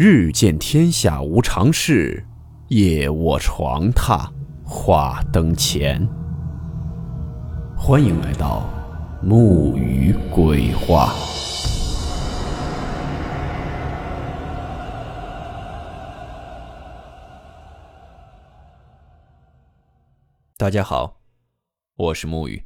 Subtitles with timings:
[0.00, 2.24] 日见天下无常事，
[2.68, 4.30] 夜卧床榻
[4.64, 6.08] 话灯前。
[7.76, 8.70] 欢迎来到
[9.20, 11.12] 木鱼鬼话。
[20.56, 21.20] 大家好，
[21.96, 22.62] 我是木鱼。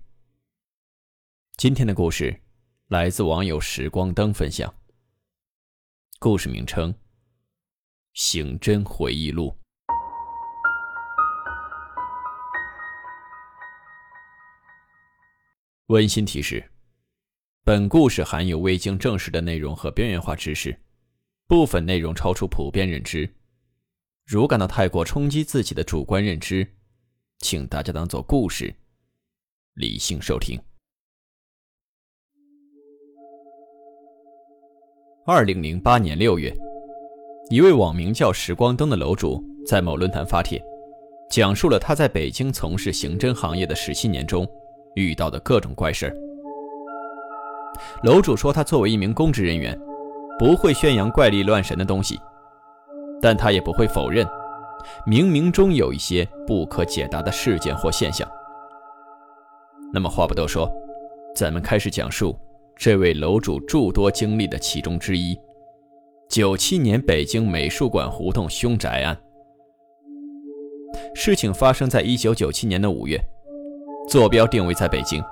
[1.56, 2.42] 今天的故事
[2.88, 4.74] 来自网友时光灯分享。
[6.18, 6.94] 故事名称：
[8.14, 9.56] 刑侦回忆录。
[15.86, 16.70] 温馨提示：
[17.64, 20.78] 本故事含有未经证实的内容和边缘化知识，
[21.46, 23.34] 部分内容超出普遍认知。
[24.26, 26.70] 如感到太过冲击自己的主观认知，
[27.38, 28.74] 请大家当做故事，
[29.72, 30.62] 理性收听。
[35.24, 36.54] 二零零八年六月，
[37.50, 40.62] 一位网名叫“时光灯”的楼主在某论坛发帖，
[41.28, 44.46] 讲述了他在北京从事刑侦行业的十七年中
[44.94, 46.14] 遇到的各种怪事。
[48.04, 49.78] 楼主说，他作为一名公职人员，
[50.38, 52.18] 不会宣扬怪力乱神的东西，
[53.20, 54.26] 但他也不会否认，
[55.06, 58.26] 冥冥中有一些不可解答的事件或现象。
[59.92, 60.70] 那么话不多说，
[61.34, 62.38] 咱们开始讲述。
[62.74, 65.38] 这位楼主诸多经历的其中之一，
[66.32, 69.14] 九七年北京美术馆胡同凶宅案。
[71.14, 73.20] 事情发生在一九九七年的五月，
[74.08, 75.22] 坐标定位在北京。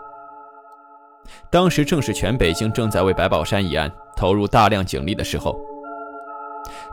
[1.51, 5.59] 当时正是全北京正在为白宝山一案投入大量警力的时候。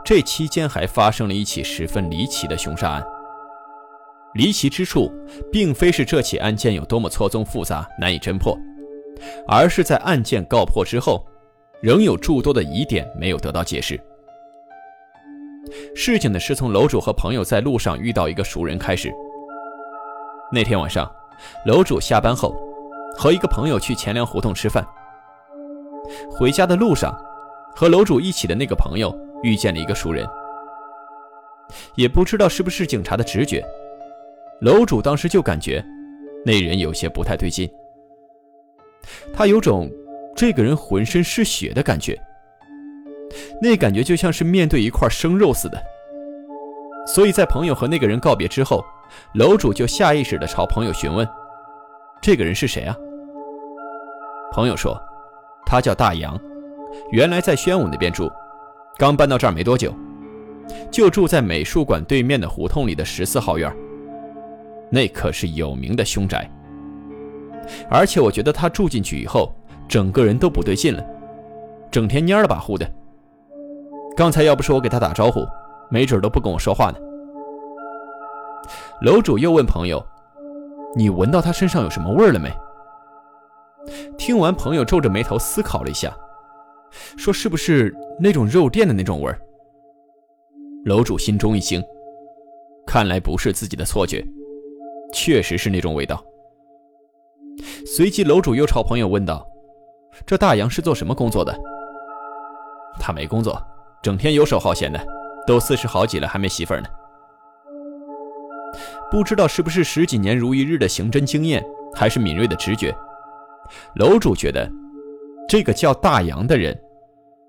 [0.02, 3.06] 这期间还发生了一起十分离奇的凶杀案。
[4.32, 5.12] 离奇之处，
[5.52, 8.58] 并非是这起案件有多么错综复杂难以侦破。
[9.46, 11.26] 而是在案件告破之后，
[11.80, 13.98] 仍有诸多的疑点没有得到解释。
[15.94, 19.12] 事情呢是从楼主和朋友在路上遇到一个熟人开始。
[20.50, 21.10] 那天晚上，
[21.66, 22.56] 楼主下班后
[23.16, 24.86] 和一个朋友去钱粮胡同吃饭。
[26.30, 27.14] 回家的路上，
[27.76, 30.26] 和楼主一起的那个朋友遇见了一个熟人，
[31.94, 33.62] 也不知道是不是警察的直觉，
[34.62, 35.84] 楼主当时就感觉
[36.46, 37.70] 那人有些不太对劲。
[39.34, 39.90] 他有种
[40.38, 42.16] 这个人浑身是血的感觉，
[43.60, 45.82] 那感觉就像是面对一块生肉似的。
[47.08, 48.84] 所以在朋友和那个人告别之后，
[49.34, 51.28] 楼主就下意识地朝朋友询问
[52.22, 52.96] ：“这个人是谁啊？”
[54.54, 54.96] 朋友说
[55.66, 56.40] ：“他叫大洋，
[57.10, 58.30] 原来在宣武那边住，
[58.96, 59.92] 刚搬到这儿没多久，
[60.88, 63.74] 就住在美术馆对面的胡同里的十四号院，
[64.88, 66.48] 那可是有名的凶宅。”
[67.90, 69.52] 而且我觉得他住进去以后，
[69.88, 71.04] 整个人都不对劲了，
[71.90, 72.88] 整天蔫了吧呼的。
[74.16, 75.46] 刚才要不是我给他打招呼，
[75.90, 76.98] 没准都不跟我说话呢。
[79.00, 80.04] 楼主又问朋友
[80.94, 82.52] ：“你闻到他身上有什么味儿了没？”
[84.18, 86.14] 听完，朋友皱着眉头思考了一下，
[87.16, 89.40] 说：“是不是那种肉店的那种味儿？”
[90.84, 91.82] 楼主心中一惊，
[92.86, 94.26] 看来不是自己的错觉，
[95.12, 96.22] 确实是那种味道。
[97.86, 99.46] 随即，楼主又朝朋友问道
[100.26, 101.54] ：“这大洋是做什么工作的？”
[103.00, 103.62] 他没工作，
[104.02, 104.98] 整天游手好闲的，
[105.46, 106.84] 都四十好几了还没媳妇呢。
[109.10, 111.64] 不知道是不是十几年如一日的刑侦经验，
[111.94, 112.94] 还是敏锐的直觉，
[113.94, 114.70] 楼主觉得
[115.48, 116.78] 这个叫大洋的人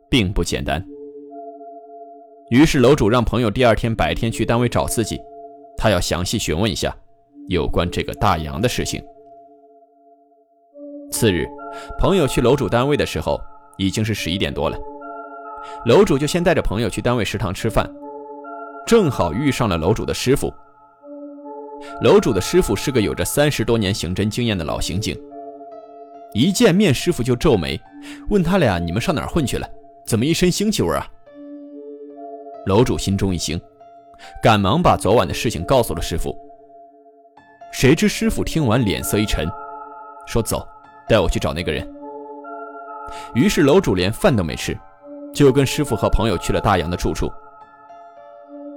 [0.10, 0.84] 并不简单。
[2.50, 5.20] 于是，楼主让朋友第二天白天去单位找自己，
[5.78, 6.96] 他要详细询问一下
[7.48, 9.04] 有关这个大洋的事情。
[11.20, 11.46] 次日，
[11.98, 13.42] 朋友去楼主单位的时候，
[13.76, 14.78] 已经是十一点多了。
[15.86, 17.86] 楼主就先带着朋友去单位食堂吃饭，
[18.88, 20.50] 正好遇上了楼主的师傅。
[22.02, 25.14] 楼主的师傅是个有着三十多年刑侦经验的老刑警。
[26.34, 27.78] 一见面，师傅就皱眉，
[28.30, 29.68] 问他俩：“你们上哪儿混去了？
[30.06, 31.06] 怎么一身腥气味啊？”
[32.66, 33.60] 楼主心中一惊，
[34.42, 36.34] 赶忙把昨晚的事情告诉了师傅。
[37.74, 39.46] 谁知师傅听完，脸色一沉，
[40.26, 40.66] 说：“走。”
[41.10, 41.86] 带我去找那个人。
[43.34, 44.78] 于是楼主连饭都没吃，
[45.34, 47.30] 就跟师傅和朋友去了大洋的住处。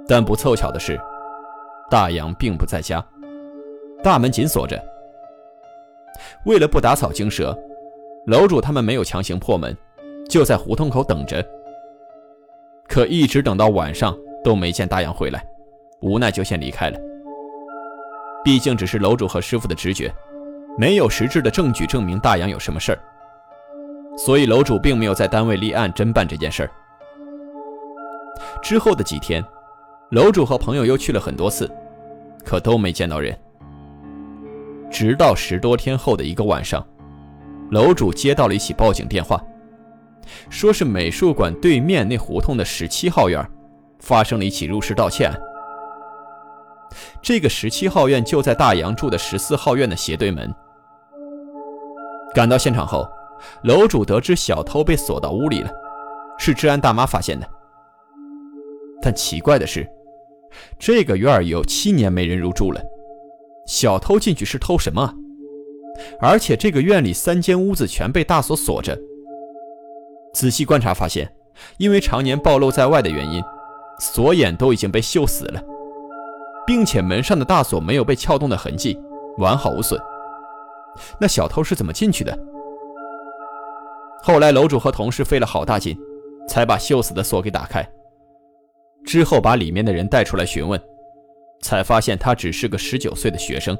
[0.07, 0.99] 但不凑巧的是，
[1.89, 3.05] 大洋并不在家，
[4.03, 4.77] 大门紧锁着。
[6.45, 7.57] 为了不打草惊蛇，
[8.25, 9.75] 楼主他们没有强行破门，
[10.27, 11.45] 就在胡同口等着。
[12.87, 15.45] 可一直等到晚上都没见大洋回来，
[16.01, 16.99] 无奈就先离开了。
[18.43, 20.13] 毕竟只是楼主和师傅的直觉。
[20.75, 22.99] 没有实质的证据证明大洋有什么事儿，
[24.17, 26.69] 所以楼主并没有在单位立案侦办这件事儿。
[28.61, 29.43] 之后的几天，
[30.09, 31.69] 楼主和朋友又去了很多次，
[32.43, 33.37] 可都没见到人。
[34.89, 36.83] 直到十多天后的一个晚上，
[37.69, 39.39] 楼主接到了一起报警电话，
[40.49, 43.47] 说是美术馆对面那胡同的十七号院
[43.99, 45.39] 发生了一起入室盗窃案。
[47.21, 50.53] 这个十七号院就在大洋住的十四号院的斜对门。
[52.33, 53.07] 赶到现场后，
[53.63, 55.69] 楼主得知小偷被锁到屋里了，
[56.37, 57.47] 是治安大妈发现的。
[59.01, 59.87] 但奇怪的是，
[60.79, 62.81] 这个院有七年没人入住了，
[63.67, 65.13] 小偷进去是偷什么？
[66.19, 68.97] 而且这个院里三间屋子全被大锁锁着。
[70.33, 71.31] 仔细观察发现，
[71.77, 73.43] 因为常年暴露在外的原因，
[73.99, 75.61] 锁眼都已经被锈死了。
[76.65, 78.97] 并且门上的大锁没有被撬动的痕迹，
[79.37, 79.99] 完好无损。
[81.19, 82.37] 那小偷是怎么进去的？
[84.21, 85.97] 后来楼主和同事费了好大劲，
[86.47, 87.85] 才把锈死的锁给打开。
[89.05, 90.81] 之后把里面的人带出来询问，
[91.61, 93.77] 才发现他只是个十九岁的学生。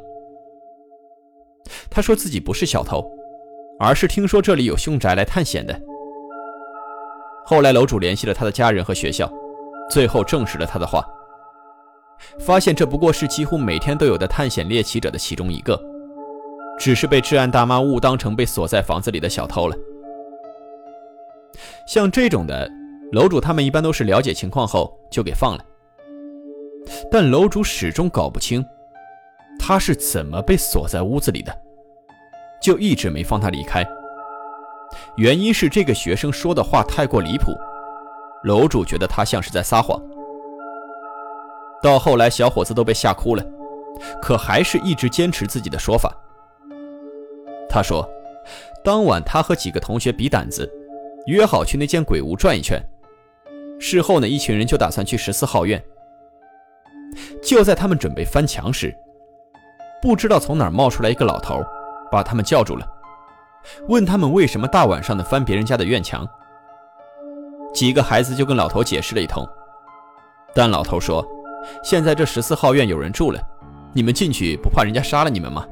[1.89, 3.01] 他说自己不是小偷，
[3.79, 5.79] 而是听说这里有凶宅来探险的。
[7.45, 9.31] 后来楼主联系了他的家人和学校，
[9.89, 11.05] 最后证实了他的话。
[12.39, 15.81] 发现这不过是几乎每天都有的探险猎奇者的其中一个，
[16.79, 19.75] 只是被治安大妈误当成被锁在房子里的小偷了。
[21.87, 22.69] 像这种的，
[23.11, 25.63] 楼主他们一般都是了解情况后就给放了。
[27.09, 28.65] 但楼主始终搞不清
[29.57, 31.55] 他是怎么被锁在屋子里的，
[32.61, 33.85] 就一直没放他离开。
[35.15, 37.53] 原因是这个学生说的话太过离谱，
[38.43, 40.01] 楼主觉得他像是在撒谎。
[41.81, 43.45] 到后来，小伙子都被吓哭了，
[44.21, 46.13] 可还是一直坚持自己的说法。
[47.73, 48.07] 他说，
[48.83, 50.71] 当晚他和几个同学比胆子，
[51.25, 52.79] 约好去那间鬼屋转一圈。
[53.79, 55.83] 事后呢，一群人就打算去十四号院。
[57.41, 58.95] 就在他们准备翻墙时，
[60.03, 61.63] 不知道从哪冒出来一个老头，
[62.11, 62.87] 把他们叫住了，
[63.87, 66.27] 问他们为什么大晚上的翻别人家的院墙。
[67.73, 69.43] 几个孩子就跟老头解释了一通，
[70.53, 71.25] 但老头说。
[71.83, 73.39] 现在这十四号院有人住了，
[73.93, 75.65] 你们进去不怕人家杀了你们吗？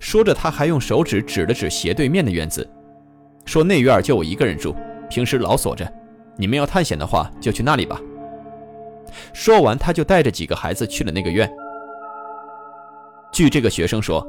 [0.00, 2.68] 说着，他还用手指指了指斜对面的院子，
[3.44, 4.74] 说那院就我一个人住，
[5.08, 5.90] 平时老锁着。
[6.36, 8.00] 你们要探险的话，就去那里吧。
[9.32, 11.50] 说完，他就带着几个孩子去了那个院。
[13.32, 14.26] 据这个学生说，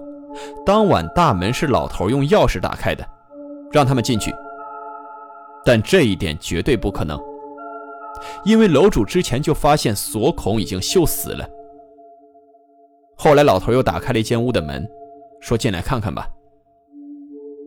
[0.65, 3.05] 当晚大门是老头用钥匙打开的，
[3.71, 4.33] 让他们进去。
[5.65, 7.19] 但这一点绝对不可能。
[8.45, 11.47] 因为楼主之前就发现锁孔已经锈死了。
[13.15, 14.85] 后来老头又打开了一间屋的门，
[15.43, 16.25] 说：“进来看看吧。”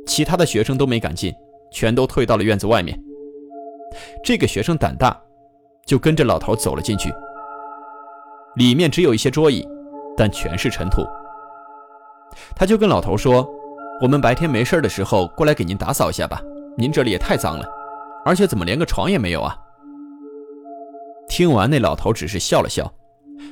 [0.08, 1.32] 其他的学生都没敢进，
[1.70, 2.99] 全都退到了院子外面。
[4.25, 5.14] 这个学生胆大，
[5.84, 7.12] 就跟着老头走了进去。
[8.56, 9.67] 里面只有一些桌椅，
[10.17, 11.05] 但全是尘土。
[12.55, 13.46] 他就跟老头说
[14.00, 16.40] ：“我们白天没事的时候过来给您打扫一下吧，
[16.79, 17.67] 您这里也太脏了，
[18.25, 19.55] 而且怎么连个床也没有啊？”
[21.29, 22.90] 听完，那老头只是笑了笑，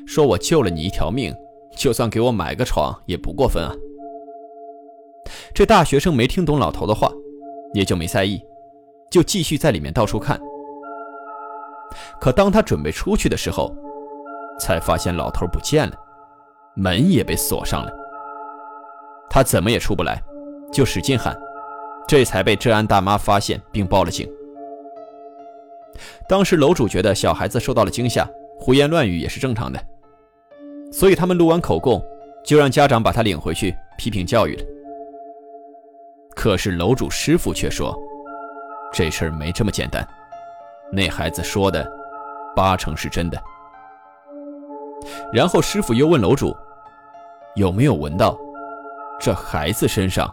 [0.07, 1.35] 说：“我救了你一条命，
[1.77, 3.75] 就算给我买个床也不过分啊。”
[5.55, 7.11] 这大学生没听懂老头的话，
[7.73, 8.43] 也就没在意，
[9.11, 10.41] 就继续在里面到处看。
[12.21, 13.75] 可当他准备出去的时候，
[14.59, 15.95] 才发现老头不见了，
[16.75, 17.93] 门也被锁上了。
[19.31, 20.23] 他怎么也出不来，
[20.73, 21.37] 就使劲喊，
[22.07, 24.29] 这才被治安大妈发现并报了警。
[26.29, 29.81] 当时楼主觉得小孩子受到了惊吓，胡言乱语也是正常的，
[30.93, 32.03] 所以他们录完口供，
[32.45, 34.65] 就让家长把他领回去批评教育了。
[36.45, 37.99] 可是楼主师傅却说，
[38.93, 40.07] 这事儿没这么简单，
[40.93, 41.91] 那孩子说的
[42.55, 43.43] 八成是真的。
[45.33, 46.55] 然后师傅又问楼主，
[47.55, 48.39] 有没有闻到
[49.19, 50.31] 这孩子身上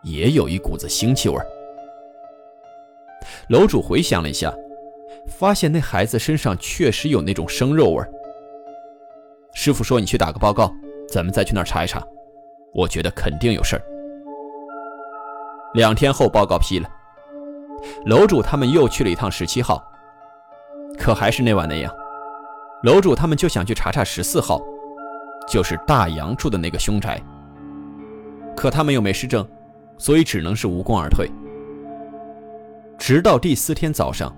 [0.00, 1.36] 也有一股子腥气味？
[3.50, 4.50] 楼主回想了一下。
[5.26, 8.02] 发现那孩子身上确实有那种生肉味
[9.52, 10.72] 师傅说：“你去打个报告，
[11.06, 12.02] 咱们再去那儿查一查。
[12.72, 13.82] 我觉得肯定有事儿。”
[15.74, 16.88] 两天后，报告批了，
[18.06, 19.82] 楼主他们又去了一趟十七号，
[20.96, 21.92] 可还是那晚那样，
[22.84, 24.60] 楼主他们就想去查查十四号，
[25.48, 27.20] 就是大洋住的那个凶宅。
[28.56, 29.44] 可他们又没失证，
[29.98, 31.28] 所以只能是无功而退。
[32.96, 34.32] 直到第四天早上。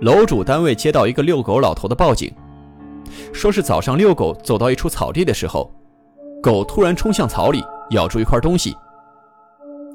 [0.00, 2.34] 楼主单位接到一个遛狗老头的报警，
[3.32, 5.70] 说是早上遛狗走到一处草地的时候，
[6.42, 8.76] 狗突然冲向草里，咬住一块东西。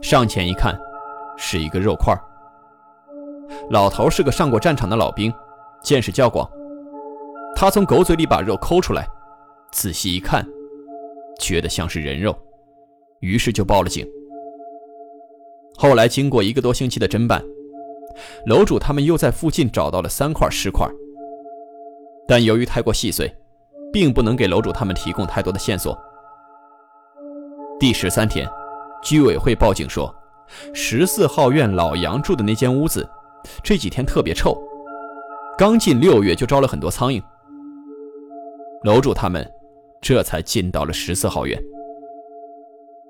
[0.02, 0.80] 上前一看，
[1.38, 2.16] 是一个肉块。
[3.70, 5.34] 老头是个上过战场的老兵，
[5.82, 6.50] 见识较广。
[7.56, 9.08] 他从狗嘴里把肉抠出来，
[9.72, 10.48] 仔细一看，
[11.40, 12.36] 觉得像是人肉，
[13.20, 14.08] 于是就报了警。
[15.78, 17.44] 后来经过一个多星期的侦办，
[18.46, 20.88] 楼主他们又在附近找到了三块尸块，
[22.28, 23.34] 但由于太过细碎，
[23.92, 25.98] 并不能给楼主他们提供太多的线索。
[27.80, 28.50] 第十三天，
[29.02, 30.14] 居委会报警说，
[30.74, 33.08] 十四号院老杨住的那间屋子
[33.64, 34.58] 这几天特别臭，
[35.58, 37.22] 刚进六月就招了很多苍蝇。
[38.84, 39.46] 楼主他们
[40.02, 41.62] 这才进到了十四号院。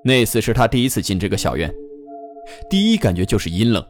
[0.02, 1.70] 那次是他第一次进这个小院，
[2.68, 3.84] 第一感觉就是阴冷。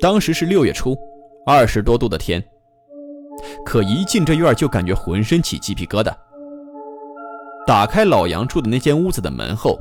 [0.00, 0.96] 当时是六月初，
[1.46, 2.42] 二十多度的天，
[3.64, 6.12] 可一进这院就感觉浑身起鸡皮疙瘩。
[7.64, 9.78] 打开老杨住的那间屋子的门后，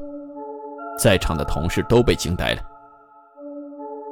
[1.02, 2.62] 在场的同事都被惊呆了。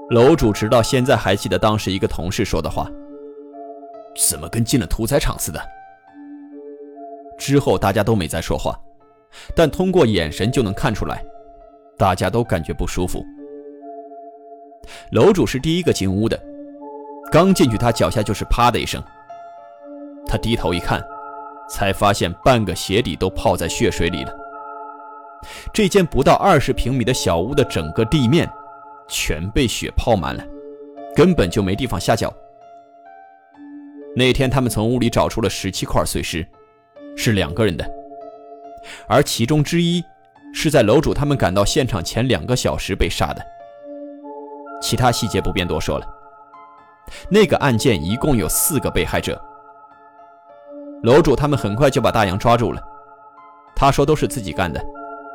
[0.10, 2.90] 楼主直到现在还记得当时一个同事说的话
[4.18, 5.62] ：“怎么跟进了屠宰场似的？”
[7.38, 8.76] 之后大家都没再说话，
[9.56, 11.24] 但通过眼神就能看出来，
[11.96, 13.24] 大家都感觉不舒服。
[15.12, 16.42] 楼主是第一个进屋的，
[17.32, 19.00] 刚进去他脚下就是啪的一声，
[20.26, 21.00] 他低头一看，
[21.70, 24.39] 才发现半个鞋底都泡在血水里了。
[25.74, 28.50] 这间不到二十平米的小屋的整个地面
[29.08, 30.44] 全被雪泡满了，
[31.16, 32.34] 根本就没地方下脚。
[34.16, 36.46] 那天他们从屋里找出了十七块碎尸。
[37.16, 37.86] 是两个人的，
[39.10, 40.02] 而其中之一
[40.54, 43.46] 是在楼主他们赶到现场前两个小时被杀的。
[44.82, 46.08] 其他细节不便多说了。
[47.30, 49.38] 那个案件一共有四个被害者，
[51.04, 52.82] 楼主他们很快就把大洋抓住了。
[53.76, 54.82] 他说都是自己干的，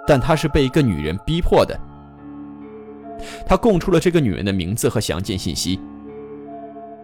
[0.07, 1.79] 但他是被一个女人逼迫的。
[3.47, 5.81] 他供出了这个女人的名字和详尽信息。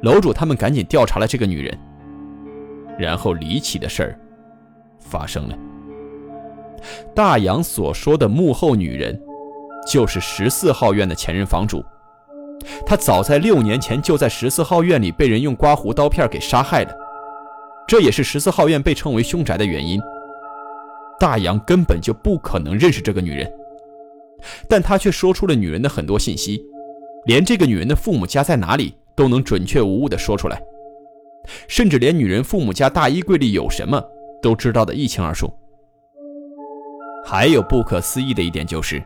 [0.02, 1.78] 楼主他们赶紧调查了这个女人，
[2.98, 4.18] 然后离奇的事儿。
[4.98, 5.58] 发生了。
[7.14, 9.18] 大洋所说的幕后女人，
[9.86, 11.84] 就是十四号院的前任房主。
[12.86, 16.92] 她早在六年前就在十四号院里被人用刮胡刀片给杀害了，
[17.86, 20.00] 这也是十四号院被称为凶宅的原因。
[21.20, 23.52] 大洋根本就不可能认识这个女人，
[24.66, 26.60] 但他却说出了女人的很多信息，
[27.26, 30.60] 连这个女人的父母家在哪里都能准确无误地说出来，
[31.68, 34.02] 甚至连女人父母家大衣柜里有什么。
[34.42, 35.52] 都知道的一清二楚。
[37.22, 39.02] 还有不可思议的一点就是，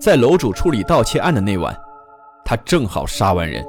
[0.00, 1.72] 在楼主处理盗窃案的那晚，
[2.44, 3.64] 他正好杀完人，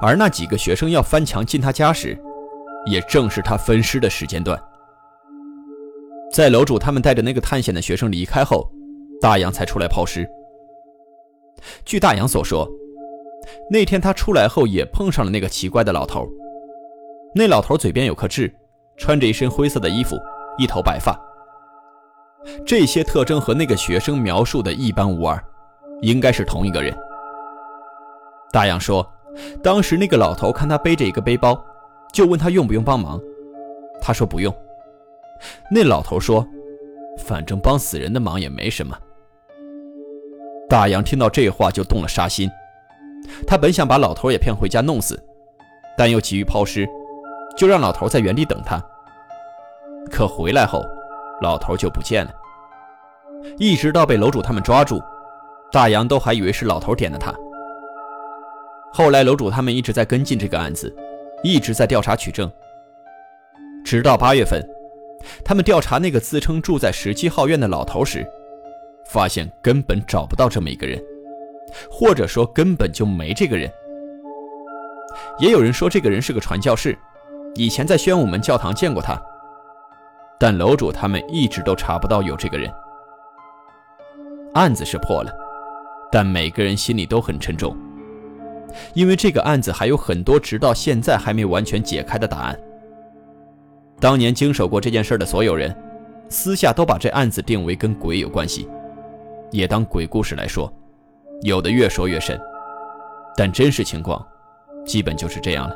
[0.00, 2.18] 而那几个学生要翻墙进他家时，
[2.90, 4.60] 也正是他分尸的时间段。
[6.32, 8.70] 在楼主他们带着那个探险的学生离开后，
[9.20, 10.28] 大洋才出来抛尸。
[11.84, 12.68] 据大洋所说，
[13.70, 16.26] 那天他出来后也碰上了那个奇怪的老头，
[17.34, 18.52] 那老头嘴边有颗痣。
[19.00, 20.16] 穿着一身灰色的衣服，
[20.58, 21.16] 一头白发，
[22.66, 25.40] 这些特征和那个学生描述的一般无二，
[26.02, 26.92] 应该是同一个人。
[28.50, 29.08] 大洋说，
[29.62, 31.56] 当时那个老头看他背着一个背包，
[32.12, 33.20] 就问他用不用帮忙，
[34.00, 34.52] 他说不用。
[35.70, 36.46] 那老头说，
[37.18, 38.96] 反正帮死人的忙也没什么。
[40.68, 42.50] 大洋听到这话就动了杀心，
[43.46, 45.18] 他本想把老头也骗回家弄死，
[45.96, 46.88] 但又急于抛尸。
[47.56, 48.80] 就让老头在原地等他。
[50.12, 50.84] 可回来后，
[51.42, 52.30] 老头就不见了。
[53.56, 55.02] 一直到被楼主他们抓住，
[55.72, 57.34] 大洋都还以为是老头点的他。
[58.92, 60.94] 后来楼主他们一直在跟进这个案子，
[61.42, 62.48] 一直在调查取证。
[63.84, 64.64] 直到八月份，
[65.44, 68.26] 他们调查那个自称住在十七号院的老头时，
[69.06, 71.02] 发现根本找不到这么一个人，
[71.90, 73.70] 或者说根本就没这个人。
[75.38, 76.96] 也有人说这个人是个传教士。
[77.54, 79.20] 以前在宣武门教堂见过他，
[80.38, 82.70] 但楼主他们一直都查不到有这个人。
[84.54, 85.32] 案子是破了，
[86.12, 87.76] 但每个人心里都很沉重，
[88.94, 92.58] 因为这个案子还有很多直到现在还没完全解开的答案。
[94.00, 95.76] 当年经手过这件事的所有人，
[96.28, 98.68] 私下都把这案子定为跟鬼有关系，
[99.50, 100.72] 也当鬼故事来说，
[101.42, 102.40] 有的越说越神，
[103.36, 104.24] 但真实情况，
[104.86, 105.74] 基本就是这样了。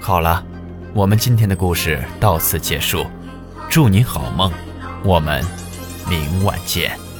[0.00, 0.42] 好了，
[0.94, 3.04] 我们今天的故事到此结束，
[3.68, 4.50] 祝你好梦，
[5.04, 5.44] 我们
[6.08, 7.11] 明晚见。